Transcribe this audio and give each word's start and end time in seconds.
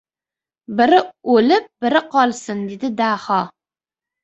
"Biri 0.79 1.01
o‘lib, 1.35 1.67
biri 1.87 2.03
qolsin!" 2.17 2.65
dedi 2.73 2.93
Daho. 3.05 3.41